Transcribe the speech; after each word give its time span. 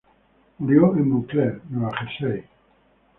Murió 0.57 0.95
en 0.95 1.09
Montclair, 1.09 1.61
Nueva 1.69 1.95
Jersey. 1.95 2.43